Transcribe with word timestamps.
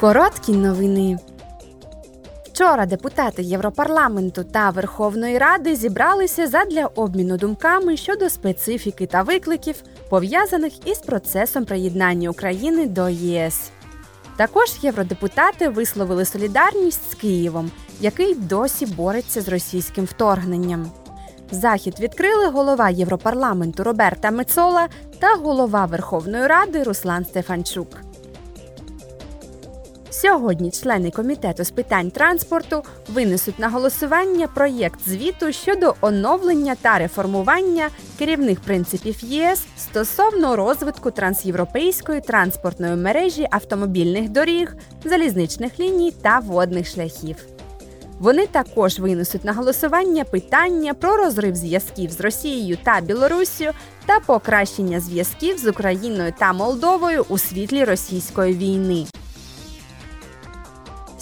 Короткі 0.00 0.52
новини. 0.52 1.18
Вчора 2.44 2.86
депутати 2.86 3.42
Європарламенту 3.42 4.44
та 4.44 4.70
Верховної 4.70 5.38
Ради 5.38 5.76
зібралися 5.76 6.46
задля 6.46 6.86
обміну 6.86 7.36
думками 7.36 7.96
щодо 7.96 8.30
специфіки 8.30 9.06
та 9.06 9.22
викликів, 9.22 9.82
пов'язаних 10.08 10.88
із 10.88 10.98
процесом 10.98 11.64
приєднання 11.64 12.30
України 12.30 12.86
до 12.86 13.08
ЄС. 13.08 13.70
Також 14.36 14.68
євродепутати 14.82 15.68
висловили 15.68 16.24
солідарність 16.24 17.10
з 17.10 17.14
Києвом, 17.14 17.70
який 18.00 18.34
досі 18.34 18.86
бореться 18.86 19.40
з 19.40 19.48
російським 19.48 20.04
вторгненням. 20.04 20.90
Захід 21.50 22.00
відкрили 22.00 22.46
голова 22.46 22.90
Європарламенту 22.90 23.84
Роберта 23.84 24.30
Мецола 24.30 24.88
та 25.18 25.34
голова 25.34 25.86
Верховної 25.86 26.46
Ради 26.46 26.82
Руслан 26.82 27.24
Стефанчук. 27.24 28.09
Сьогодні 30.10 30.70
члени 30.70 31.10
комітету 31.10 31.64
з 31.64 31.70
питань 31.70 32.10
транспорту 32.10 32.82
винесуть 33.08 33.58
на 33.58 33.68
голосування 33.68 34.46
проєкт 34.46 35.00
звіту 35.06 35.52
щодо 35.52 35.94
оновлення 36.00 36.74
та 36.74 36.98
реформування 36.98 37.88
керівних 38.18 38.60
принципів 38.60 39.16
ЄС 39.22 39.62
стосовно 39.76 40.56
розвитку 40.56 41.10
трансєвропейської 41.10 42.20
транспортної 42.20 42.96
мережі 42.96 43.46
автомобільних 43.50 44.28
доріг, 44.28 44.76
залізничних 45.04 45.80
ліній 45.80 46.10
та 46.10 46.38
водних 46.38 46.86
шляхів. 46.86 47.36
Вони 48.18 48.46
також 48.46 48.98
винесуть 48.98 49.44
на 49.44 49.52
голосування 49.52 50.24
питання 50.24 50.94
про 50.94 51.16
розрив 51.16 51.56
зв'язків 51.56 52.10
з 52.10 52.20
Росією 52.20 52.78
та 52.82 53.00
Білоруссю 53.00 53.70
та 54.06 54.20
покращення 54.20 55.00
зв'язків 55.00 55.58
з 55.58 55.66
Україною 55.66 56.32
та 56.38 56.52
Молдовою 56.52 57.26
у 57.28 57.38
світлі 57.38 57.84
російської 57.84 58.54
війни. 58.54 59.06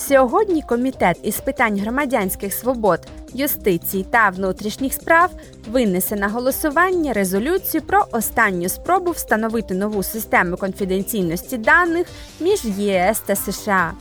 Сьогодні 0.09 0.63
комітет 0.63 1.21
із 1.23 1.41
питань 1.41 1.79
громадянських 1.79 2.55
свобод, 2.55 3.01
юстиції 3.35 4.07
та 4.11 4.29
внутрішніх 4.29 4.93
справ 4.93 5.31
винесе 5.71 6.17
на 6.17 6.29
голосування 6.29 7.13
резолюцію 7.13 7.83
про 7.83 8.05
останню 8.13 8.69
спробу 8.69 9.11
встановити 9.11 9.75
нову 9.75 10.03
систему 10.03 10.57
конфіденційності 10.57 11.59
даних 11.59 12.07
між 12.41 12.65
ЄС 12.65 13.21
та 13.21 13.37
США. 13.37 13.93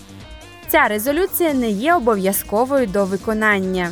Ця 0.70 0.88
резолюція 0.88 1.54
не 1.54 1.70
є 1.70 1.94
обов'язковою 1.94 2.88
до 2.88 3.06
виконання. 3.06 3.92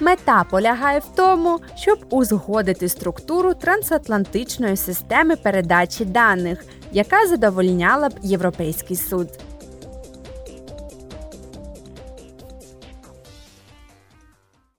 Мета 0.00 0.44
полягає 0.50 0.98
в 0.98 1.06
тому, 1.14 1.60
щоб 1.76 1.98
узгодити 2.10 2.88
структуру 2.88 3.54
трансатлантичної 3.54 4.76
системи 4.76 5.36
передачі 5.36 6.04
даних, 6.04 6.64
яка 6.92 7.26
задовольняла 7.26 8.08
б 8.08 8.12
Європейський 8.22 8.96
суд. 8.96 9.28